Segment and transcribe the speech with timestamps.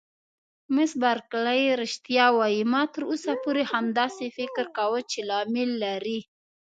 [0.75, 6.19] مس بارکلي: رښتیا وایې؟ ما تر اوسه پورې همداسې فکر کاوه چې لامل لري.